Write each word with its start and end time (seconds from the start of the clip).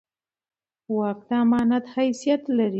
واک 0.95 1.19
د 1.27 1.29
امانت 1.43 1.85
حیثیت 1.95 2.41
لري 2.55 2.69